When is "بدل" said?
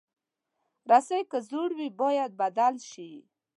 2.41-2.75